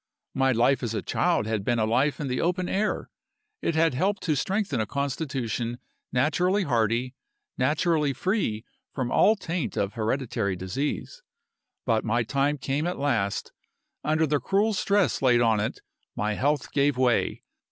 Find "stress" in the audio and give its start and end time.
14.73-15.21